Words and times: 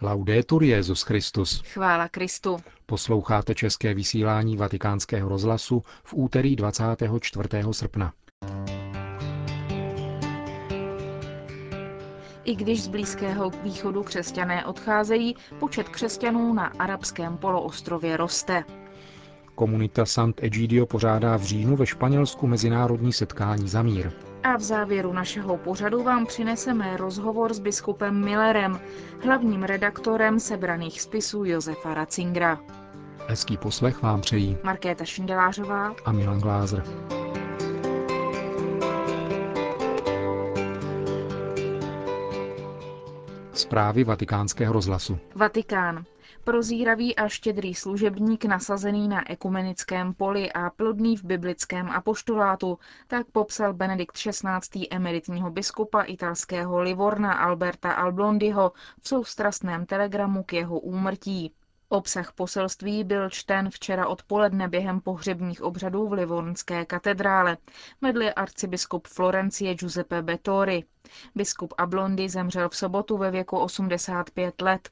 Laudetur 0.00 0.62
Jezus 0.62 1.02
Christus. 1.02 1.62
Chvála 1.72 2.08
Kristu. 2.08 2.56
Posloucháte 2.86 3.54
české 3.54 3.94
vysílání 3.94 4.56
Vatikánského 4.56 5.28
rozhlasu 5.28 5.82
v 6.04 6.14
úterý 6.14 6.56
24. 6.56 7.48
srpna. 7.72 8.12
I 12.44 12.54
když 12.54 12.82
z 12.82 12.88
Blízkého 12.88 13.50
východu 13.50 14.02
křesťané 14.02 14.66
odcházejí, 14.66 15.36
počet 15.58 15.88
křesťanů 15.88 16.54
na 16.54 16.66
arabském 16.66 17.36
poloostrově 17.36 18.16
roste. 18.16 18.64
Komunita 19.54 20.06
Sant 20.06 20.42
Egidio 20.42 20.86
pořádá 20.86 21.36
v 21.36 21.42
říjnu 21.42 21.76
ve 21.76 21.86
Španělsku 21.86 22.46
mezinárodní 22.46 23.12
setkání 23.12 23.68
za 23.68 23.82
mír. 23.82 24.12
A 24.46 24.56
v 24.56 24.60
závěru 24.62 25.12
našeho 25.12 25.56
pořadu 25.56 26.02
vám 26.02 26.26
přineseme 26.26 26.96
rozhovor 26.96 27.54
s 27.54 27.58
biskupem 27.58 28.24
Millerem, 28.24 28.80
hlavním 29.24 29.62
redaktorem 29.62 30.40
sebraných 30.40 31.00
spisů 31.00 31.44
Josefa 31.44 31.94
Ratzingera. 31.94 32.60
Hezký 33.28 33.56
poslech 33.56 34.02
vám 34.02 34.20
přejí 34.20 34.56
Markéta 34.62 35.04
Šindelářová 35.04 35.94
a 36.04 36.12
Milan 36.12 36.40
Glázer. 36.40 36.84
Zprávy 43.52 44.04
vatikánského 44.04 44.72
rozhlasu. 44.72 45.18
Vatikán. 45.34 46.04
Prozíravý 46.46 47.16
a 47.16 47.28
štědrý 47.28 47.74
služebník 47.74 48.44
nasazený 48.44 49.08
na 49.08 49.30
ekumenickém 49.30 50.14
poli 50.14 50.52
a 50.52 50.70
plodný 50.70 51.16
v 51.16 51.24
biblickém 51.24 51.90
apoštolátu, 51.90 52.78
tak 53.06 53.26
popsal 53.32 53.74
Benedikt 53.74 54.16
XVI. 54.16 54.86
emeritního 54.90 55.50
biskupa 55.50 56.02
italského 56.02 56.82
Livorna 56.82 57.32
Alberta 57.32 57.92
Alblondiho 57.92 58.72
v 59.02 59.08
soustrastném 59.08 59.86
telegramu 59.86 60.42
k 60.42 60.52
jeho 60.52 60.78
úmrtí. 60.78 61.52
Obsah 61.88 62.32
poselství 62.32 63.04
byl 63.04 63.30
čten 63.30 63.70
včera 63.70 64.06
odpoledne 64.06 64.68
během 64.68 65.00
pohřebních 65.00 65.62
obřadů 65.62 66.08
v 66.08 66.12
Livornské 66.12 66.84
katedrále. 66.84 67.56
Vedl 68.00 68.22
arcibiskup 68.36 69.08
Florencie 69.08 69.74
Giuseppe 69.74 70.22
Bettori. 70.22 70.84
Biskup 71.34 71.74
Ablondi 71.78 72.28
zemřel 72.28 72.68
v 72.68 72.76
sobotu 72.76 73.16
ve 73.16 73.30
věku 73.30 73.58
85 73.58 74.62
let. 74.62 74.88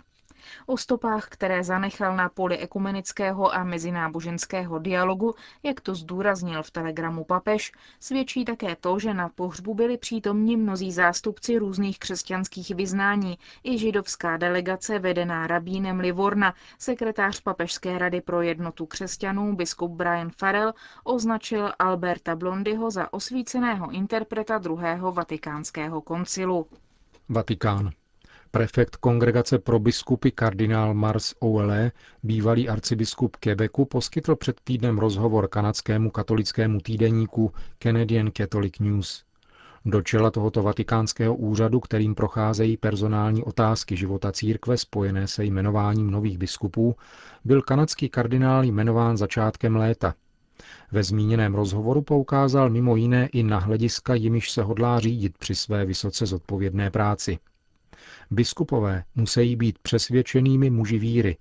O 0.66 0.76
stopách, 0.76 1.28
které 1.28 1.64
zanechal 1.64 2.16
na 2.16 2.28
poli 2.28 2.58
ekumenického 2.58 3.54
a 3.54 3.64
mezináboženského 3.64 4.78
dialogu, 4.78 5.34
jak 5.62 5.80
to 5.80 5.94
zdůraznil 5.94 6.62
v 6.62 6.70
telegramu 6.70 7.24
papež, 7.24 7.72
svědčí 8.00 8.44
také 8.44 8.76
to, 8.76 8.98
že 8.98 9.14
na 9.14 9.28
pohřbu 9.28 9.74
byli 9.74 9.98
přítomni 9.98 10.56
mnozí 10.56 10.92
zástupci 10.92 11.58
různých 11.58 11.98
křesťanských 11.98 12.70
vyznání 12.70 13.38
i 13.64 13.78
židovská 13.78 14.36
delegace 14.36 14.98
vedená 14.98 15.46
rabínem 15.46 16.00
Livorna, 16.00 16.54
sekretář 16.78 17.40
Papežské 17.40 17.98
rady 17.98 18.20
pro 18.20 18.42
jednotu 18.42 18.86
křesťanů, 18.86 19.56
biskup 19.56 19.92
Brian 19.92 20.30
Farrell, 20.38 20.72
označil 21.04 21.72
Alberta 21.78 22.36
Blondyho 22.36 22.90
za 22.90 23.12
osvíceného 23.12 23.90
interpreta 23.90 24.58
druhého 24.58 25.12
vatikánského 25.12 26.00
koncilu. 26.00 26.66
Vatikán. 27.28 27.90
Prefekt 28.54 28.96
kongregace 28.96 29.58
pro 29.58 29.78
biskupy 29.78 30.30
kardinál 30.30 30.94
Mars 30.94 31.34
Ouele, 31.44 31.92
bývalý 32.22 32.68
arcibiskup 32.68 33.36
Quebecu, 33.36 33.84
poskytl 33.84 34.36
před 34.36 34.60
týdnem 34.64 34.98
rozhovor 34.98 35.48
kanadskému 35.48 36.10
katolickému 36.10 36.80
týdeníku 36.80 37.52
Canadian 37.82 38.30
Catholic 38.30 38.78
News. 38.78 39.24
Do 39.84 40.02
čela 40.02 40.30
tohoto 40.30 40.62
vatikánského 40.62 41.34
úřadu, 41.34 41.80
kterým 41.80 42.14
procházejí 42.14 42.76
personální 42.76 43.44
otázky 43.44 43.96
života 43.96 44.32
církve 44.32 44.76
spojené 44.76 45.28
se 45.28 45.44
jmenováním 45.44 46.10
nových 46.10 46.38
biskupů, 46.38 46.96
byl 47.44 47.62
kanadský 47.62 48.08
kardinál 48.08 48.64
jmenován 48.64 49.16
začátkem 49.16 49.76
léta. 49.76 50.14
Ve 50.92 51.02
zmíněném 51.02 51.54
rozhovoru 51.54 52.02
poukázal 52.02 52.70
mimo 52.70 52.96
jiné 52.96 53.26
i 53.26 53.42
na 53.42 53.58
hlediska, 53.58 54.14
jimiž 54.14 54.50
se 54.50 54.62
hodlá 54.62 55.00
řídit 55.00 55.38
při 55.38 55.54
své 55.54 55.84
vysoce 55.84 56.26
zodpovědné 56.26 56.90
práci– 56.90 57.38
Biskupové 58.30 59.04
musí 59.14 59.56
být 59.56 59.78
přesvědčenými 59.78 60.70
muži 60.70 60.98
víry, 60.98 61.36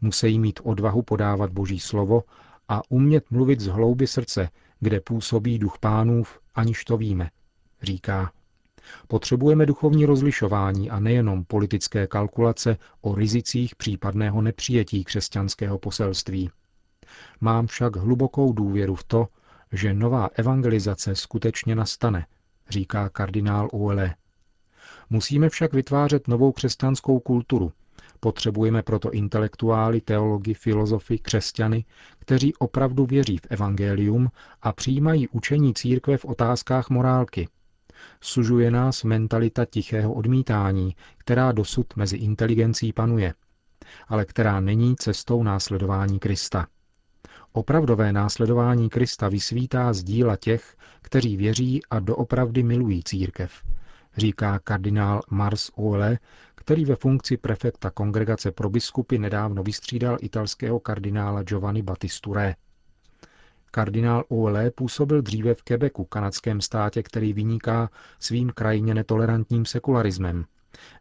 musí 0.00 0.38
mít 0.38 0.60
odvahu 0.62 1.02
podávat 1.02 1.52
Boží 1.52 1.80
slovo 1.80 2.22
a 2.68 2.82
umět 2.88 3.30
mluvit 3.30 3.60
z 3.60 3.66
hlouby 3.66 4.06
srdce, 4.06 4.50
kde 4.80 5.00
působí 5.00 5.58
duch 5.58 5.78
pánův, 5.78 6.38
aniž 6.54 6.84
to 6.84 6.96
víme, 6.96 7.30
říká. 7.82 8.32
Potřebujeme 9.08 9.66
duchovní 9.66 10.04
rozlišování 10.06 10.90
a 10.90 11.00
nejenom 11.00 11.44
politické 11.44 12.06
kalkulace 12.06 12.76
o 13.00 13.14
rizicích 13.14 13.76
případného 13.76 14.42
nepřijetí 14.42 15.04
křesťanského 15.04 15.78
poselství. 15.78 16.50
Mám 17.40 17.66
však 17.66 17.96
hlubokou 17.96 18.52
důvěru 18.52 18.94
v 18.94 19.04
to, 19.04 19.28
že 19.72 19.94
nová 19.94 20.28
evangelizace 20.34 21.14
skutečně 21.14 21.74
nastane, 21.74 22.26
říká 22.68 23.08
kardinál 23.08 23.68
Uele. 23.72 24.14
Musíme 25.10 25.48
však 25.48 25.72
vytvářet 25.72 26.28
novou 26.28 26.52
křesťanskou 26.52 27.20
kulturu. 27.20 27.72
Potřebujeme 28.20 28.82
proto 28.82 29.10
intelektuály, 29.10 30.00
teology, 30.00 30.54
filozofy, 30.54 31.18
křesťany, 31.18 31.84
kteří 32.18 32.54
opravdu 32.54 33.06
věří 33.06 33.38
v 33.38 33.46
evangelium 33.50 34.28
a 34.62 34.72
přijímají 34.72 35.28
učení 35.28 35.74
církve 35.74 36.16
v 36.16 36.24
otázkách 36.24 36.90
morálky. 36.90 37.48
Sužuje 38.20 38.70
nás 38.70 39.04
mentalita 39.04 39.64
tichého 39.64 40.12
odmítání, 40.12 40.96
která 41.18 41.52
dosud 41.52 41.86
mezi 41.96 42.16
inteligencí 42.16 42.92
panuje, 42.92 43.34
ale 44.08 44.24
která 44.24 44.60
není 44.60 44.96
cestou 44.96 45.42
následování 45.42 46.18
Krista. 46.18 46.66
Opravdové 47.52 48.12
následování 48.12 48.88
Krista 48.88 49.28
vysvítá 49.28 49.92
z 49.92 50.02
díla 50.04 50.36
těch, 50.36 50.76
kteří 51.02 51.36
věří 51.36 51.80
a 51.90 52.00
doopravdy 52.00 52.62
milují 52.62 53.02
církev, 53.04 53.52
říká 54.18 54.58
kardinál 54.58 55.20
Mars 55.30 55.70
Ole, 55.74 56.18
který 56.54 56.84
ve 56.84 56.96
funkci 56.96 57.36
prefekta 57.36 57.90
kongregace 57.90 58.52
pro 58.52 58.70
biskupy 58.70 59.18
nedávno 59.18 59.62
vystřídal 59.62 60.16
italského 60.20 60.80
kardinála 60.80 61.42
Giovanni 61.42 61.82
Battisture. 61.82 62.54
Kardinál 63.70 64.24
Ole 64.28 64.70
působil 64.70 65.22
dříve 65.22 65.54
v 65.54 65.62
Quebecu, 65.62 66.04
kanadském 66.04 66.60
státě, 66.60 67.02
který 67.02 67.32
vyniká 67.32 67.90
svým 68.18 68.50
krajně 68.50 68.94
netolerantním 68.94 69.64
sekularismem. 69.64 70.44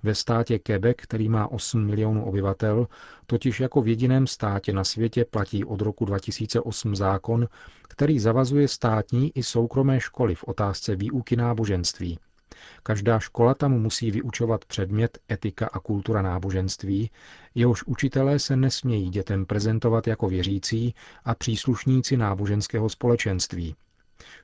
Ve 0.03 0.15
státě 0.15 0.59
Quebec, 0.59 0.97
který 0.99 1.29
má 1.29 1.51
8 1.51 1.85
milionů 1.85 2.25
obyvatel, 2.25 2.87
totiž 3.25 3.59
jako 3.59 3.81
v 3.81 3.87
jediném 3.87 4.27
státě 4.27 4.73
na 4.73 4.83
světě 4.83 5.25
platí 5.25 5.65
od 5.65 5.81
roku 5.81 6.05
2008 6.05 6.95
zákon, 6.95 7.47
který 7.87 8.19
zavazuje 8.19 8.67
státní 8.67 9.31
i 9.35 9.43
soukromé 9.43 9.99
školy 9.99 10.35
v 10.35 10.43
otázce 10.43 10.95
výuky 10.95 11.35
náboženství. 11.35 12.19
Každá 12.83 13.19
škola 13.19 13.53
tam 13.53 13.71
musí 13.71 14.11
vyučovat 14.11 14.65
předmět 14.65 15.17
etika 15.31 15.67
a 15.73 15.79
kultura 15.79 16.21
náboženství, 16.21 17.11
jehož 17.55 17.83
učitelé 17.83 18.39
se 18.39 18.55
nesmějí 18.55 19.09
dětem 19.09 19.45
prezentovat 19.45 20.07
jako 20.07 20.27
věřící 20.29 20.95
a 21.25 21.35
příslušníci 21.35 22.17
náboženského 22.17 22.89
společenství. 22.89 23.75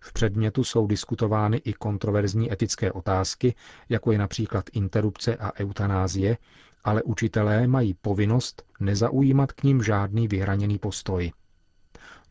V 0.01 0.13
předmětu 0.13 0.63
jsou 0.63 0.87
diskutovány 0.87 1.57
i 1.57 1.73
kontroverzní 1.73 2.53
etické 2.53 2.91
otázky, 2.91 3.55
jako 3.89 4.11
je 4.11 4.17
například 4.17 4.65
interrupce 4.73 5.35
a 5.35 5.59
eutanázie, 5.59 6.37
ale 6.83 7.03
učitelé 7.03 7.67
mají 7.67 7.93
povinnost 7.93 8.63
nezaujímat 8.79 9.51
k 9.51 9.63
ním 9.63 9.83
žádný 9.83 10.27
vyhraněný 10.27 10.77
postoj. 10.79 11.31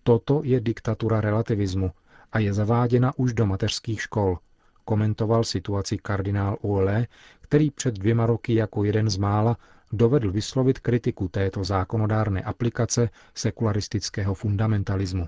Toto 0.02 0.40
je 0.44 0.60
diktatura 0.60 1.20
relativismu 1.20 1.90
a 2.32 2.38
je 2.38 2.52
zaváděna 2.54 3.12
už 3.16 3.32
do 3.32 3.46
mateřských 3.46 4.02
škol– 4.02 4.38
komentoval 4.84 5.44
situaci 5.44 5.98
kardinál 5.98 6.58
Ole, 6.60 7.06
který 7.40 7.70
před 7.70 7.94
dvěma 7.94 8.26
roky 8.26 8.54
jako 8.54 8.84
jeden 8.84 9.10
z 9.10 9.16
mála 9.16 9.56
dovedl 9.92 10.32
vyslovit 10.32 10.78
kritiku 10.78 11.28
této 11.28 11.64
zákonodárné 11.64 12.42
aplikace 12.42 13.10
sekularistického 13.34 14.34
fundamentalismu. 14.34 15.26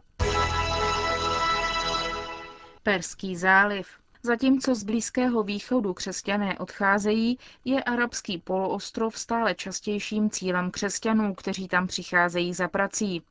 Perský 2.83 3.37
záliv. 3.37 3.87
Zatímco 4.23 4.75
z 4.75 4.85
Blízkého 4.85 5.43
východu 5.43 5.95
křesťané 5.95 6.59
odcházejí, 6.59 7.39
je 7.65 7.83
arabský 7.83 8.39
poloostrov 8.39 9.19
stále 9.19 9.55
častějším 9.55 10.31
cílem 10.31 10.71
křesťanů, 10.71 11.35
kteří 11.35 11.69
tam 11.69 11.87
přicházejí 11.87 12.55
za 12.55 12.69
prací. 12.69 13.23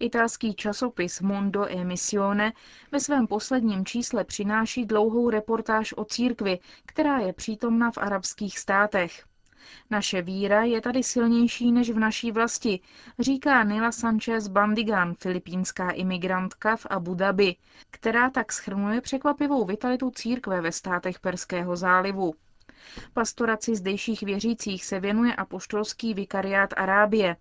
Italský 0.00 0.54
časopis 0.54 1.20
Mondo 1.20 1.66
e 1.66 1.84
Missione 1.84 2.52
ve 2.92 3.00
svém 3.00 3.26
posledním 3.26 3.84
čísle 3.84 4.24
přináší 4.24 4.86
dlouhou 4.86 5.30
reportáž 5.30 5.94
o 5.96 6.04
církvi, 6.04 6.58
která 6.86 7.18
je 7.18 7.32
přítomna 7.32 7.90
v 7.90 7.98
arabských 7.98 8.58
státech. 8.58 9.24
Naše 9.90 10.22
víra 10.22 10.64
je 10.64 10.80
tady 10.80 11.02
silnější 11.02 11.72
než 11.72 11.90
v 11.90 11.98
naší 11.98 12.32
vlasti, 12.32 12.80
říká 13.18 13.62
Nila 13.64 13.92
Sanchez 13.92 14.48
Bandigan, 14.48 15.14
filipínská 15.14 15.90
imigrantka 15.90 16.76
v 16.76 16.86
Abu 16.90 17.14
Dhabi, 17.14 17.56
která 17.90 18.30
tak 18.30 18.52
schrnuje 18.52 19.00
překvapivou 19.00 19.64
vitalitu 19.64 20.10
církve 20.10 20.60
ve 20.60 20.72
státech 20.72 21.20
Perského 21.20 21.76
zálivu. 21.76 22.34
Pastoraci 23.12 23.76
zdejších 23.76 24.22
věřících 24.22 24.84
se 24.84 25.00
věnuje 25.00 25.34
apoštolský 25.34 26.14
vikariát 26.14 26.74
Arábie. 26.76 27.36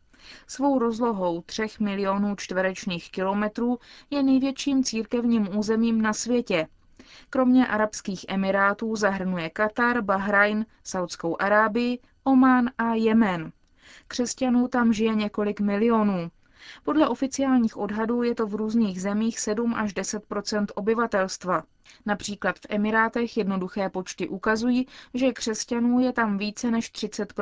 Svou 0.47 0.79
rozlohou 0.79 1.41
3 1.41 1.67
milionů 1.79 2.35
čtverečních 2.35 3.11
kilometrů 3.11 3.79
je 4.09 4.23
největším 4.23 4.83
církevním 4.83 5.57
územím 5.57 6.01
na 6.01 6.13
světě. 6.13 6.67
Kromě 7.29 7.67
Arabských 7.67 8.25
emirátů 8.27 8.95
zahrnuje 8.95 9.49
Katar, 9.49 10.01
Bahrajn, 10.01 10.65
Saudskou 10.83 11.41
Arábii, 11.41 11.99
Omán 12.23 12.69
a 12.77 12.93
Jemen. 12.93 13.51
Křesťanů 14.07 14.67
tam 14.67 14.93
žije 14.93 15.15
několik 15.15 15.59
milionů. 15.59 16.31
Podle 16.83 17.07
oficiálních 17.07 17.77
odhadů 17.77 18.23
je 18.23 18.35
to 18.35 18.47
v 18.47 18.55
různých 18.55 19.01
zemích 19.01 19.39
7 19.39 19.73
až 19.73 19.93
10% 19.93 20.65
obyvatelstva. 20.75 21.63
Například 22.05 22.59
v 22.59 22.65
Emirátech 22.69 23.37
jednoduché 23.37 23.89
počty 23.89 24.27
ukazují, 24.27 24.87
že 25.13 25.33
křesťanů 25.33 25.99
je 25.99 26.13
tam 26.13 26.37
více 26.37 26.71
než 26.71 26.89
30 26.89 27.33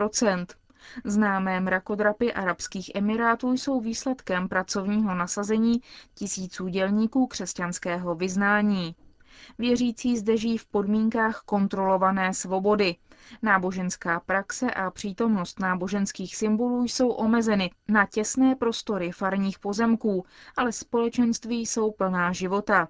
Známé 1.03 1.59
mrakodrapy 1.59 2.33
Arabských 2.33 2.91
Emirátů 2.95 3.51
jsou 3.51 3.79
výsledkem 3.81 4.47
pracovního 4.49 5.15
nasazení 5.15 5.81
tisíců 6.13 6.67
dělníků 6.67 7.27
křesťanského 7.27 8.15
vyznání. 8.15 8.95
Věřící 9.57 10.17
zde 10.17 10.37
žijí 10.37 10.57
v 10.57 10.65
podmínkách 10.65 11.41
kontrolované 11.45 12.33
svobody. 12.33 12.95
Náboženská 13.41 14.19
praxe 14.19 14.71
a 14.71 14.91
přítomnost 14.91 15.59
náboženských 15.59 16.35
symbolů 16.35 16.83
jsou 16.83 17.09
omezeny 17.09 17.71
na 17.87 18.05
těsné 18.05 18.55
prostory 18.55 19.11
farních 19.11 19.59
pozemků, 19.59 20.25
ale 20.57 20.71
společenství 20.71 21.65
jsou 21.65 21.91
plná 21.91 22.31
života. 22.31 22.87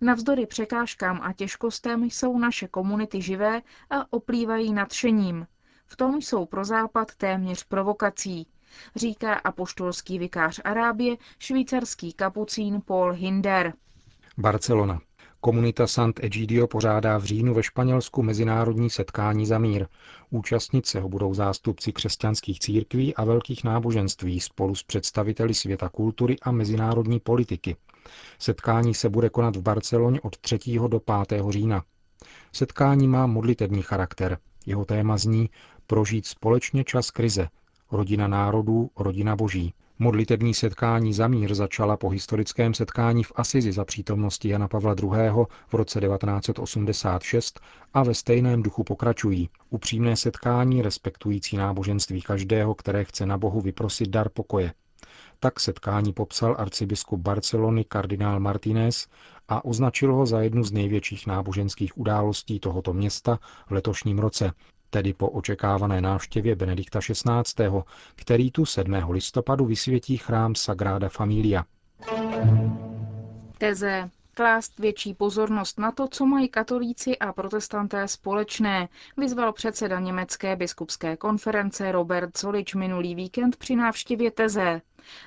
Navzdory 0.00 0.46
překážkám 0.46 1.20
a 1.22 1.32
těžkostem 1.32 2.04
jsou 2.04 2.38
naše 2.38 2.68
komunity 2.68 3.22
živé 3.22 3.62
a 3.90 4.12
oplývají 4.12 4.72
nadšením. 4.72 5.46
V 5.92 5.96
tom 5.96 6.22
jsou 6.22 6.46
pro 6.46 6.64
Západ 6.64 7.14
téměř 7.14 7.64
provokací, 7.64 8.46
říká 8.96 9.34
apoštolský 9.34 10.18
vikář 10.18 10.60
Arábie, 10.64 11.16
švýcarský 11.38 12.12
kapucín 12.12 12.80
Paul 12.84 13.12
Hinder. 13.12 13.72
Barcelona. 14.38 15.00
Komunita 15.40 15.86
Sant 15.86 16.24
Egidio 16.24 16.66
pořádá 16.66 17.18
v 17.18 17.24
říjnu 17.24 17.54
ve 17.54 17.62
Španělsku 17.62 18.22
mezinárodní 18.22 18.90
setkání 18.90 19.46
za 19.46 19.58
mír. 19.58 19.86
Účastnit 20.30 20.86
se 20.86 21.00
ho 21.00 21.08
budou 21.08 21.34
zástupci 21.34 21.92
křesťanských 21.92 22.60
církví 22.60 23.14
a 23.14 23.24
velkých 23.24 23.64
náboženství 23.64 24.40
spolu 24.40 24.74
s 24.74 24.82
představiteli 24.82 25.54
světa 25.54 25.88
kultury 25.88 26.36
a 26.42 26.50
mezinárodní 26.50 27.20
politiky. 27.20 27.76
Setkání 28.38 28.94
se 28.94 29.08
bude 29.08 29.30
konat 29.30 29.56
v 29.56 29.62
Barceloně 29.62 30.20
od 30.20 30.38
3. 30.38 30.58
do 30.88 31.00
5. 31.28 31.42
října. 31.48 31.84
Setkání 32.52 33.08
má 33.08 33.26
modlitební 33.26 33.82
charakter. 33.82 34.38
Jeho 34.66 34.84
téma 34.84 35.18
zní 35.18 35.50
Prožít 35.90 36.26
společně 36.26 36.84
čas 36.84 37.10
krize. 37.10 37.48
Rodina 37.92 38.28
národů, 38.28 38.90
rodina 38.96 39.36
boží. 39.36 39.74
Modlitební 39.98 40.54
setkání 40.54 41.14
za 41.14 41.28
mír 41.28 41.54
začala 41.54 41.96
po 41.96 42.08
historickém 42.08 42.74
setkání 42.74 43.24
v 43.24 43.32
Asizi 43.36 43.72
za 43.72 43.84
přítomnosti 43.84 44.48
Jana 44.48 44.68
Pavla 44.68 44.94
II. 45.02 45.08
v 45.68 45.74
roce 45.74 46.00
1986 46.00 47.60
a 47.94 48.02
ve 48.02 48.14
stejném 48.14 48.62
duchu 48.62 48.84
pokračují. 48.84 49.48
Upřímné 49.70 50.16
setkání 50.16 50.82
respektující 50.82 51.56
náboženství 51.56 52.22
každého, 52.22 52.74
které 52.74 53.04
chce 53.04 53.26
na 53.26 53.38
Bohu 53.38 53.60
vyprosit 53.60 54.08
dar 54.08 54.28
pokoje. 54.28 54.72
Tak 55.40 55.60
setkání 55.60 56.12
popsal 56.12 56.56
arcibiskup 56.58 57.20
Barcelony 57.20 57.84
kardinál 57.84 58.40
Martinez 58.40 59.08
a 59.50 59.64
označil 59.64 60.14
ho 60.14 60.26
za 60.26 60.40
jednu 60.40 60.64
z 60.64 60.72
největších 60.72 61.26
náboženských 61.26 61.98
událostí 61.98 62.60
tohoto 62.60 62.92
města 62.92 63.38
v 63.66 63.70
letošním 63.70 64.18
roce, 64.18 64.52
tedy 64.90 65.12
po 65.14 65.28
očekávané 65.28 66.00
návštěvě 66.00 66.56
Benedikta 66.56 67.00
XVI., 67.00 67.64
který 68.14 68.50
tu 68.50 68.66
7. 68.66 68.94
listopadu 69.10 69.64
vysvětí 69.64 70.16
chrám 70.16 70.54
Sagrada 70.54 71.08
Familia. 71.08 71.64
Teze 73.58 74.10
klást 74.40 74.78
větší 74.78 75.14
pozornost 75.14 75.78
na 75.78 75.92
to, 75.92 76.08
co 76.08 76.26
mají 76.26 76.48
katolíci 76.48 77.18
a 77.18 77.32
protestanté 77.32 78.08
společné, 78.08 78.88
vyzval 79.16 79.52
předseda 79.52 80.00
Německé 80.00 80.56
biskupské 80.56 81.16
konference 81.16 81.92
Robert 81.92 82.36
Solič 82.36 82.74
minulý 82.74 83.14
víkend 83.14 83.56
při 83.56 83.76
návštěvě 83.76 84.30
Teze. 84.30 84.80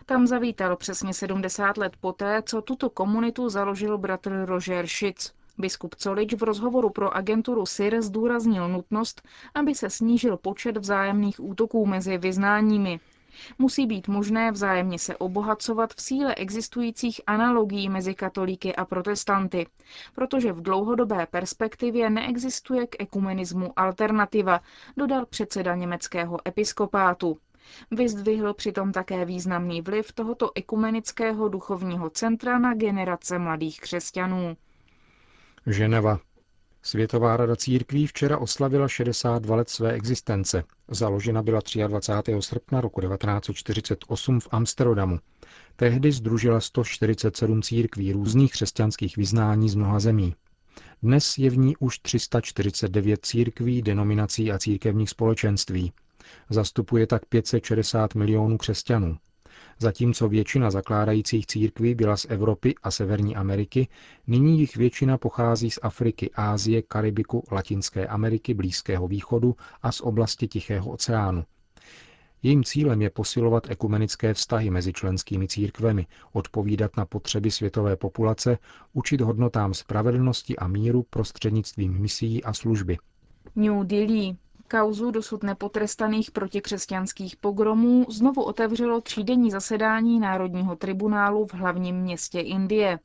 Tam 0.06 0.27
zavítal 0.27 0.75
přesně 0.75 1.13
70 1.13 1.77
let 1.77 1.94
poté, 2.01 2.42
co 2.45 2.62
tuto 2.62 2.89
komunitu 2.89 3.50
založil 3.50 3.98
bratr 3.98 4.45
Roger 4.45 4.88
Schitz. 4.88 5.31
Biskup 5.57 5.95
Colič 5.95 6.33
v 6.33 6.44
rozhovoru 6.44 6.89
pro 6.89 7.15
agenturu 7.15 7.65
SIR 7.65 8.01
zdůraznil 8.01 8.69
nutnost, 8.69 9.21
aby 9.56 9.75
se 9.75 9.89
snížil 9.89 10.38
počet 10.38 10.77
vzájemných 10.77 11.39
útoků 11.44 11.86
mezi 11.86 12.18
vyznáními. 12.18 13.00
Musí 13.57 13.85
být 13.88 14.07
možné 14.07 14.51
vzájemně 14.51 15.00
se 15.00 15.18
obohacovat 15.18 15.94
v 15.94 16.01
síle 16.01 16.35
existujících 16.35 17.21
analogií 17.27 17.89
mezi 17.89 18.15
katolíky 18.15 18.75
a 18.75 18.85
protestanty, 18.85 19.68
protože 20.15 20.51
v 20.53 20.62
dlouhodobé 20.62 21.25
perspektivě 21.25 22.09
neexistuje 22.09 22.88
k 22.88 22.95
ekumenismu 23.00 23.80
alternativa, 23.80 24.62
dodal 24.97 25.25
předseda 25.25 25.75
německého 25.75 26.47
episkopátu. 26.47 27.38
Vyzdvihl 27.91 28.53
přitom 28.53 28.91
také 28.91 29.25
významný 29.25 29.81
vliv 29.81 30.12
tohoto 30.12 30.51
ekumenického 30.56 31.50
duchovního 31.50 32.09
centra 32.09 32.59
na 32.59 32.74
generace 32.74 33.39
mladých 33.39 33.79
křesťanů. 33.79 34.57
Ženeva. 35.68 36.19
Světová 36.85 37.38
rada 37.38 37.56
církví 37.56 38.07
včera 38.07 38.38
oslavila 38.38 38.88
62 38.88 39.56
let 39.56 39.69
své 39.69 39.94
existence. 39.94 40.63
Založena 40.88 41.44
byla 41.44 41.62
23. 41.88 42.35
srpna 42.39 42.81
roku 42.81 43.01
1948 43.01 44.39
v 44.39 44.47
Amsterdamu. 44.51 45.19
Tehdy 45.75 46.12
združila 46.12 46.59
147 46.59 47.62
církví 47.62 48.12
různých 48.12 48.51
křesťanských 48.51 49.18
vyznání 49.18 49.69
z 49.69 49.75
mnoha 49.75 50.00
zemí. 50.00 50.35
Dnes 51.03 51.38
je 51.38 51.50
v 51.50 51.57
ní 51.57 51.77
už 51.77 52.00
349 52.00 53.25
církví, 53.25 53.81
denominací 53.81 54.51
a 54.51 54.59
církevních 54.59 55.09
společenství. 55.09 55.94
Zastupuje 56.50 57.07
tak 57.07 57.25
560 57.25 58.15
milionů 58.15 58.57
křesťanů. 58.57 59.18
Zatímco 59.80 60.30
většina 60.30 60.71
zakládajících 60.71 61.48
církví 61.48 61.95
byla 61.95 62.18
z 62.18 62.25
Evropy 62.30 62.75
a 62.83 62.92
Severní 62.92 63.36
Ameriky, 63.36 63.88
nyní 64.27 64.60
jich 64.60 64.75
většina 64.75 65.18
pochází 65.18 65.71
z 65.71 65.80
Afriky, 65.81 66.31
Ázie, 66.36 66.81
Karibiku, 66.81 67.44
Latinské 67.51 68.07
Ameriky, 68.07 68.54
Blízkého 68.54 69.07
východu 69.07 69.56
a 69.81 69.92
z 69.92 70.01
oblasti 70.01 70.48
Tichého 70.48 70.92
oceánu. 70.92 71.44
Jejím 72.44 72.63
cílem 72.63 73.01
je 73.01 73.10
posilovat 73.10 73.70
ekumenické 73.70 74.34
vztahy 74.34 74.70
mezi 74.70 74.93
členskými 74.93 75.48
církvemi, 75.48 76.08
odpovídat 76.34 76.98
na 76.98 77.05
potřeby 77.05 77.51
světové 77.51 77.96
populace, 77.96 78.58
učit 78.93 79.22
hodnotám 79.22 79.74
spravedlnosti 79.74 80.55
a 80.58 80.67
míru 80.67 81.05
prostřednictvím 81.10 82.00
misií 82.00 82.43
a 82.43 82.53
služby. 82.53 82.98
New 83.55 83.84
Delhi. 83.84 84.36
Kauzu 84.74 85.12
dosud 85.12 85.44
nepotrestaných 85.44 86.32
protikřesťanských 86.32 87.36
pogromů 87.36 88.06
znovu 88.10 88.44
otevřelo 88.44 89.01
třídenní 89.01 89.51
zasedání 89.51 90.20
Národního 90.20 90.75
tribunálu 90.75 91.46
v 91.46 91.53
hlavním 91.53 91.96
městě 91.96 92.39
Indie. 92.39 93.00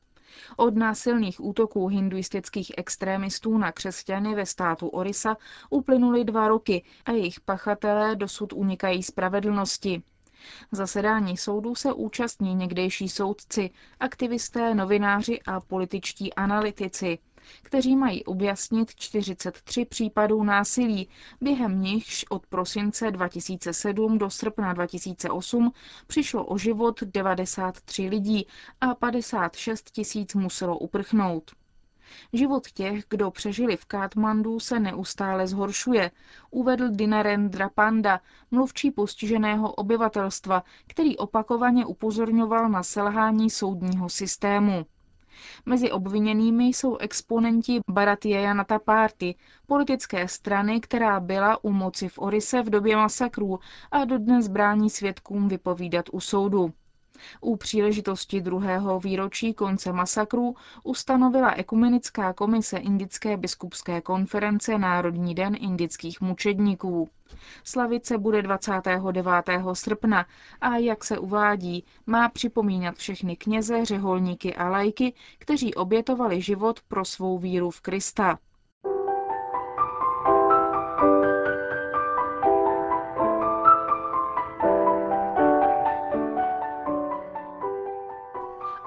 Od 0.57 0.75
násilných 0.75 1.43
útoků 1.45 1.87
hinduistických 1.87 2.71
extrémistů 2.77 3.57
na 3.57 3.71
křesťany 3.71 4.35
ve 4.35 4.45
státu 4.45 4.87
Orisa 4.87 5.37
uplynuly 5.69 6.23
dva 6.23 6.47
roky 6.47 6.83
a 7.05 7.11
jejich 7.11 7.39
pachatelé 7.39 8.15
dosud 8.15 8.53
unikají 8.53 9.03
spravedlnosti. 9.03 10.01
Zasedání 10.71 11.37
soudů 11.37 11.75
se 11.75 11.93
účastní 11.93 12.55
někdejší 12.55 13.09
soudci, 13.09 13.69
aktivisté, 13.99 14.75
novináři 14.75 15.39
a 15.47 15.59
političtí 15.59 16.33
analytici 16.33 17.19
kteří 17.63 17.95
mají 17.95 18.25
objasnit 18.25 18.95
43 18.95 19.85
případů 19.85 20.43
násilí, 20.43 21.09
během 21.41 21.81
nichž 21.81 22.25
od 22.29 22.47
prosince 22.47 23.11
2007 23.11 24.17
do 24.17 24.29
srpna 24.29 24.73
2008 24.73 25.71
přišlo 26.07 26.45
o 26.45 26.57
život 26.57 27.03
93 27.03 28.07
lidí 28.07 28.47
a 28.81 28.95
56 28.95 29.91
tisíc 29.91 30.33
muselo 30.35 30.77
uprchnout. 30.77 31.51
Život 32.33 32.67
těch, 32.71 33.03
kdo 33.09 33.31
přežili 33.31 33.77
v 33.77 33.85
Kátmandu, 33.85 34.59
se 34.59 34.79
neustále 34.79 35.47
zhoršuje, 35.47 36.11
uvedl 36.51 36.89
Dinarendra 36.89 37.69
Panda, 37.69 38.21
mluvčí 38.51 38.91
postiženého 38.91 39.73
obyvatelstva, 39.73 40.63
který 40.87 41.17
opakovaně 41.17 41.85
upozorňoval 41.85 42.69
na 42.69 42.83
selhání 42.83 43.49
soudního 43.49 44.09
systému. 44.09 44.85
Mezi 45.65 45.91
obviněnými 45.91 46.65
jsou 46.65 46.97
exponenti 46.97 47.79
Bharatiya 47.91 48.41
Janata 48.41 48.79
Party, 48.79 49.35
politické 49.67 50.27
strany, 50.27 50.81
která 50.81 51.19
byla 51.19 51.63
u 51.63 51.71
moci 51.71 52.09
v 52.09 52.19
Orise 52.19 52.61
v 52.61 52.69
době 52.69 52.95
masakrů 52.95 53.59
a 53.91 54.05
dodnes 54.05 54.47
brání 54.47 54.89
svědkům 54.89 55.47
vypovídat 55.47 56.05
u 56.11 56.19
soudu. 56.19 56.73
U 57.41 57.55
příležitosti 57.55 58.41
druhého 58.41 58.99
výročí 58.99 59.53
konce 59.53 59.93
masakru 59.93 60.55
ustanovila 60.83 61.51
Ekumenická 61.51 62.33
komise 62.33 62.77
Indické 62.77 63.37
biskupské 63.37 64.01
konference 64.01 64.77
Národní 64.77 65.35
den 65.35 65.55
indických 65.59 66.21
mučedníků. 66.21 67.09
Slavice 67.63 68.17
bude 68.17 68.41
29. 68.41 69.33
srpna 69.73 70.25
a, 70.61 70.75
jak 70.77 71.03
se 71.03 71.17
uvádí, 71.17 71.83
má 72.05 72.29
připomínat 72.29 72.95
všechny 72.95 73.35
kněze, 73.35 73.85
řeholníky 73.85 74.55
a 74.55 74.69
lajky, 74.69 75.13
kteří 75.39 75.73
obětovali 75.75 76.41
život 76.41 76.79
pro 76.87 77.05
svou 77.05 77.37
víru 77.37 77.71
v 77.71 77.81
Krista. 77.81 78.39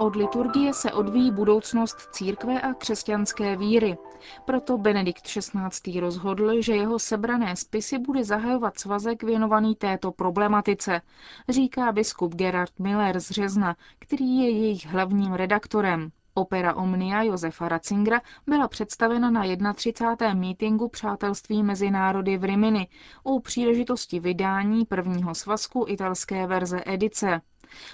Od 0.02 0.16
liturgie 0.16 0.74
se 0.74 0.92
odvíjí 0.92 1.30
budoucnost 1.30 1.96
církve 2.12 2.60
a 2.60 2.74
křesťanské 2.74 3.56
víry. 3.56 3.98
Proto 4.44 4.78
Benedikt 4.78 5.22
XVI. 5.22 6.00
rozhodl, 6.00 6.62
že 6.62 6.76
jeho 6.76 6.98
sebrané 6.98 7.56
spisy 7.56 7.98
bude 7.98 8.24
zahajovat 8.24 8.78
svazek 8.78 9.22
věnovaný 9.22 9.74
této 9.74 10.12
problematice, 10.12 11.00
říká 11.48 11.92
biskup 11.92 12.34
Gerard 12.34 12.78
Miller 12.78 13.20
z 13.20 13.30
Řezna, 13.30 13.76
který 13.98 14.38
je 14.38 14.50
jejich 14.50 14.86
hlavním 14.86 15.32
redaktorem. 15.32 16.10
Opera 16.34 16.74
Omnia 16.74 17.22
Josefa 17.22 17.68
Ratzingera 17.68 18.20
byla 18.46 18.68
představena 18.68 19.30
na 19.30 19.72
31. 19.72 20.34
mítingu 20.34 20.88
Přátelství 20.88 21.62
mezi 21.62 21.90
národy 21.90 22.38
v 22.38 22.44
Rimini 22.44 22.88
u 23.24 23.40
příležitosti 23.40 24.20
vydání 24.20 24.84
prvního 24.84 25.34
svazku 25.34 25.84
italské 25.88 26.46
verze 26.46 26.82
edice. 26.86 27.40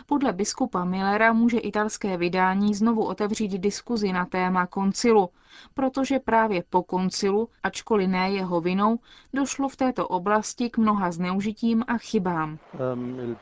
Podle 0.06 0.32
biskupa 0.32 0.84
Millera 0.84 1.32
může 1.32 1.58
italské 1.58 2.16
vydání 2.16 2.74
znovu 2.74 3.04
otevřít 3.04 3.52
diskuzi 3.52 4.12
na 4.12 4.26
téma 4.26 4.66
koncilu, 4.66 5.30
protože 5.74 6.18
právě 6.18 6.62
po 6.70 6.82
koncilu, 6.82 7.48
ačkoliv 7.62 8.08
ne 8.08 8.30
jeho 8.30 8.60
vinou, 8.60 8.98
došlo 9.34 9.68
v 9.68 9.76
této 9.76 10.08
oblasti 10.08 10.70
k 10.70 10.78
mnoha 10.78 11.10
zneužitím 11.10 11.84
a 11.88 11.98
chybám. 11.98 12.58
Um, 12.94 13.36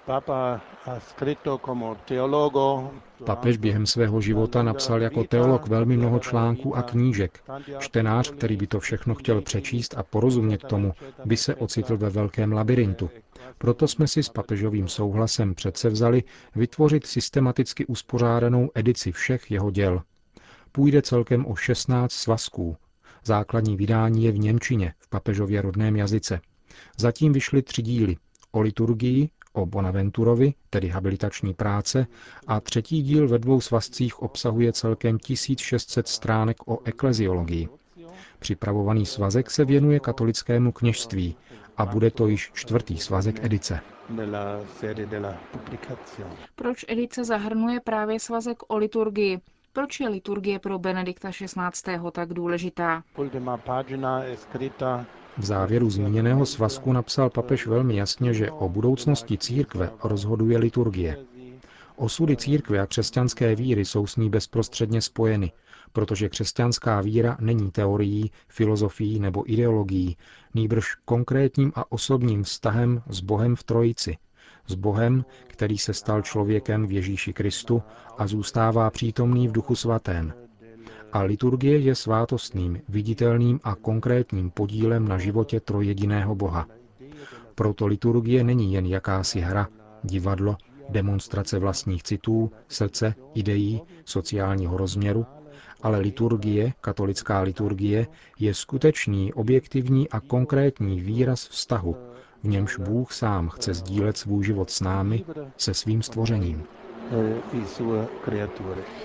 Papež 3.25 3.57
během 3.57 3.87
svého 3.87 4.21
života 4.21 4.63
napsal 4.63 5.03
jako 5.03 5.25
teolog 5.25 5.69
velmi 5.69 5.97
mnoho 5.97 6.19
článků 6.19 6.77
a 6.77 6.83
knížek. 6.83 7.45
Čtenář, 7.79 8.31
který 8.31 8.57
by 8.57 8.67
to 8.67 8.81
všechno 8.81 9.15
chtěl 9.15 9.43
přečíst 9.43 9.95
a 9.99 10.03
porozumět 10.03 10.65
tomu, 10.65 10.93
by 11.25 11.37
se 11.37 11.55
ocitl 11.55 11.97
ve 11.97 12.11
velkém 12.11 12.53
labirintu. 12.53 13.11
Proto 13.59 13.89
jsme 13.89 14.07
si 14.09 14.23
s 14.23 14.29
papežovým 14.29 14.89
souhlasem 14.89 15.55
předsevzali 15.55 16.23
vytvořit 16.55 17.07
systematicky 17.07 17.87
uspořádanou 17.87 18.71
edici 18.75 19.13
všech 19.13 19.51
jeho 19.51 19.71
děl. 19.71 20.03
Půjde 20.77 21.03
celkem 21.03 21.47
o 21.47 21.57
16 21.57 22.13
svazků. 22.13 22.77
Základní 23.25 23.77
vydání 23.77 24.25
je 24.25 24.33
v 24.33 24.39
Němčině, 24.39 24.95
v 24.99 25.09
papežově 25.09 25.63
rodném 25.63 25.97
jazyce. 25.97 26.41
Zatím 26.99 27.33
vyšly 27.33 27.63
tři 27.63 27.83
díly. 27.83 28.17
O 28.53 28.61
liturgii, 28.61 29.29
o 29.53 29.67
Bonaventurovi, 29.67 30.55
tedy 30.71 30.89
habilitační 30.89 31.55
práce, 31.55 32.07
a 32.47 32.61
třetí 32.61 33.03
díl 33.03 33.29
ve 33.29 33.39
dvou 33.39 33.61
svazcích 33.61 34.23
obsahuje 34.23 34.73
celkem 34.73 35.19
1600 35.19 36.09
stránek 36.09 36.69
o 36.69 36.79
ekleziologii. 36.85 37.69
Připravovaný 38.39 39.07
svazek 39.07 39.51
se 39.51 39.65
věnuje 39.65 40.01
katolickému 40.01 40.73
kněžství 40.73 41.37
a 41.77 41.87
bude 41.87 42.11
to 42.11 42.27
již 42.27 42.51
čtvrtý 42.55 42.99
svazek 42.99 43.45
edice. 43.45 43.81
Proč 46.55 46.85
edice 46.89 47.25
zahrnuje 47.25 47.81
právě 47.81 48.21
svazek 48.21 48.59
o 48.69 48.77
liturgii? 48.77 49.41
Proč 49.77 50.01
je 50.01 50.09
liturgie 50.09 50.59
pro 50.59 50.79
Benedikta 50.79 51.31
XVI. 51.31 51.99
tak 52.13 52.35
důležitá? 52.35 53.03
V 55.39 55.45
závěru 55.45 55.91
zmíněného 55.91 56.47
svazku 56.47 56.93
napsal 56.93 57.31
papež 57.31 57.67
velmi 57.67 57.97
jasně, 57.97 58.35
že 58.35 58.51
o 58.51 58.69
budoucnosti 58.69 59.39
církve 59.39 59.91
rozhoduje 60.05 60.59
liturgie. 60.59 61.17
Osudy 61.97 62.37
církve 62.37 62.81
a 62.81 62.87
křesťanské 62.87 63.55
víry 63.55 63.85
jsou 63.85 64.07
s 64.07 64.17
ní 64.17 64.31
bezprostředně 64.31 65.03
spojeny, 65.03 65.53
protože 65.93 66.29
křesťanská 66.29 67.01
víra 67.01 67.37
není 67.41 67.71
teorií, 67.71 68.31
filozofií 68.49 69.21
nebo 69.21 69.53
ideologií, 69.53 70.17
nýbrž 70.55 70.95
konkrétním 71.05 71.73
a 71.75 71.93
osobním 71.93 72.43
vztahem 72.43 73.03
s 73.09 73.21
Bohem 73.21 73.57
v 73.57 73.63
Trojici, 73.65 74.17
s 74.67 74.75
Bohem, 74.75 75.25
který 75.47 75.79
se 75.79 75.95
stal 75.95 76.23
člověkem 76.23 76.87
v 76.87 76.93
Ježíši 76.93 77.33
Kristu 77.33 77.83
a 78.19 78.27
zůstává 78.27 78.91
přítomný 78.91 79.49
v 79.49 79.53
Duchu 79.53 79.75
Svatém. 79.75 80.33
A 81.13 81.23
liturgie 81.23 81.79
je 81.79 81.95
svátostným, 81.95 82.81
viditelným 82.89 83.61
a 83.65 83.75
konkrétním 83.75 84.51
podílem 84.51 85.09
na 85.09 85.19
životě 85.19 85.61
trojediného 85.61 86.35
Boha. 86.35 86.67
Proto 87.55 87.87
liturgie 87.87 88.45
není 88.45 88.73
jen 88.73 88.87
jakási 88.87 89.41
hra, 89.41 89.69
divadlo, 90.03 90.57
demonstrace 90.89 91.59
vlastních 91.59 92.03
citů, 92.03 92.51
srdce, 92.69 93.15
ideí, 93.35 93.83
sociálního 94.05 94.77
rozměru, 94.77 95.27
ale 95.83 95.99
liturgie, 95.99 96.73
katolická 96.81 97.41
liturgie, 97.41 98.07
je 98.39 98.55
skutečný, 98.55 99.33
objektivní 99.33 100.09
a 100.09 100.21
konkrétní 100.21 101.01
výraz 101.01 101.49
vztahu, 101.49 101.97
v 102.47 102.49
němž 102.49 102.79
Bůh 102.79 103.13
sám 103.13 103.49
chce 103.49 103.75
sdílet 103.75 104.17
svůj 104.17 104.45
život 104.45 104.71
s 104.71 104.81
námi, 104.81 105.25
se 105.57 105.75
svým 105.75 106.03
stvořením. 106.03 106.65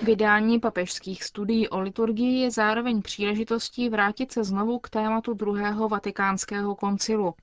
Vydání 0.02 0.60
papežských 0.60 1.24
studií 1.24 1.68
o 1.68 1.80
liturgii 1.80 2.40
je 2.40 2.50
zároveň 2.50 3.02
příležitostí 3.02 3.88
vrátit 3.88 4.32
se 4.32 4.44
znovu 4.44 4.78
k 4.78 4.90
tématu 4.90 5.34
druhého 5.34 5.88
vatikánského 5.88 6.74
koncilu. 6.74 7.34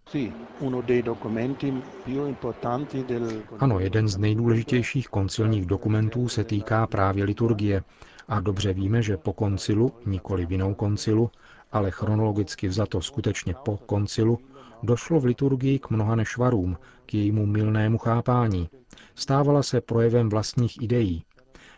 Ano, 3.60 3.80
jeden 3.80 4.08
z 4.08 4.18
nejdůležitějších 4.18 5.08
koncilních 5.08 5.66
dokumentů 5.66 6.30
se 6.30 6.44
týká 6.44 6.88
právě 6.88 7.24
liturgie 7.24 7.84
a 8.28 8.40
dobře 8.40 8.74
víme, 8.74 9.02
že 9.02 9.18
po 9.18 9.34
koncilu, 9.34 9.92
nikoli 10.06 10.46
vinou 10.46 10.74
koncilu, 10.74 11.30
ale 11.72 11.92
chronologicky 11.92 12.68
vzato 12.68 13.02
skutečně 13.02 13.56
po 13.66 13.78
koncilu, 13.78 14.40
došlo 14.84 15.20
v 15.20 15.26
liturgii 15.26 15.80
k 15.80 15.90
mnoha 15.90 16.16
nešvarům, 16.16 16.78
k 17.06 17.14
jejímu 17.14 17.46
milnému 17.46 17.98
chápání. 17.98 18.70
Stávala 19.16 19.64
se 19.64 19.82
projevem 19.82 20.30
vlastních 20.30 20.82
ideí. 20.82 21.24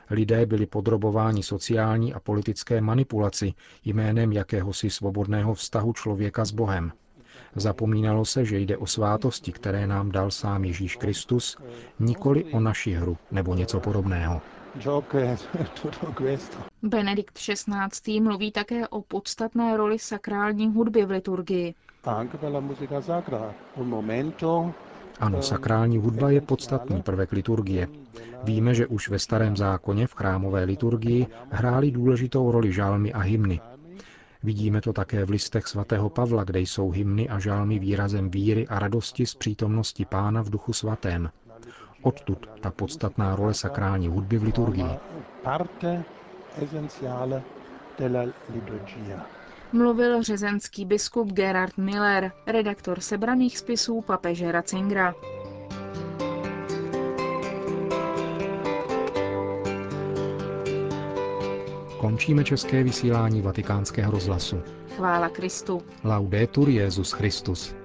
Lidé 0.09 0.45
byli 0.45 0.65
podrobováni 0.65 1.43
sociální 1.43 2.13
a 2.13 2.19
politické 2.19 2.81
manipulaci 2.81 3.53
jménem 3.85 4.31
jakéhosi 4.31 4.89
svobodného 4.89 5.53
vztahu 5.53 5.93
člověka 5.93 6.45
s 6.45 6.51
Bohem. 6.51 6.91
Zapomínalo 7.55 8.25
se, 8.25 8.45
že 8.45 8.59
jde 8.59 8.77
o 8.77 8.87
svátosti, 8.87 9.51
které 9.51 9.87
nám 9.87 10.11
dal 10.11 10.31
sám 10.31 10.63
Ježíš 10.63 10.95
Kristus, 10.95 11.57
nikoli 11.99 12.43
o 12.43 12.59
naši 12.59 12.91
hru 12.91 13.17
nebo 13.31 13.55
něco 13.55 13.79
podobného. 13.79 14.41
Benedikt 16.81 17.33
XVI. 17.39 18.19
mluví 18.19 18.51
také 18.51 18.87
o 18.87 19.01
podstatné 19.01 19.77
roli 19.77 19.99
sakrální 19.99 20.67
hudby 20.67 21.05
v 21.05 21.11
liturgii. 21.11 21.73
Ano, 25.19 25.41
sakrální 25.41 25.97
hudba 25.97 26.29
je 26.29 26.41
podstatný 26.41 27.01
prvek 27.01 27.31
liturgie. 27.31 27.87
Víme, 28.43 28.73
že 28.73 28.87
už 28.87 29.09
ve 29.09 29.19
starém 29.19 29.57
zákoně 29.57 30.07
v 30.07 30.13
chrámové 30.13 30.63
liturgii 30.63 31.27
hrály 31.51 31.91
důležitou 31.91 32.51
roli 32.51 32.73
žálmy 32.73 33.13
a 33.13 33.19
hymny. 33.19 33.59
Vidíme 34.43 34.81
to 34.81 34.93
také 34.93 35.25
v 35.25 35.29
listech 35.29 35.67
svatého 35.67 36.09
Pavla, 36.09 36.43
kde 36.43 36.59
jsou 36.59 36.91
hymny 36.91 37.29
a 37.29 37.39
žálmy 37.39 37.79
výrazem 37.79 38.29
víry 38.29 38.67
a 38.67 38.79
radosti 38.79 39.25
z 39.25 39.35
přítomnosti 39.35 40.05
Pána 40.05 40.41
v 40.41 40.49
duchu 40.49 40.73
svatém. 40.73 41.29
Odtud 42.01 42.49
ta 42.61 42.71
podstatná 42.71 43.35
role 43.35 43.53
sakrální 43.53 44.07
hudby 44.07 44.37
v 44.37 44.43
liturgii. 44.43 44.97
Mluvil 49.73 50.23
řezenský 50.23 50.85
biskup 50.85 51.31
Gerard 51.31 51.77
Miller, 51.77 52.31
redaktor 52.47 52.99
sebraných 52.99 53.57
spisů 53.57 54.01
papeže 54.01 54.51
Ratzingera. 54.51 55.15
Končíme 61.99 62.43
české 62.43 62.83
vysílání 62.83 63.41
vatikánského 63.41 64.11
rozhlasu. 64.11 64.61
Chvála 64.95 65.29
Kristu. 65.29 65.81
Laudetur 66.03 66.69
Jezus 66.69 67.11
Christus. 67.11 67.75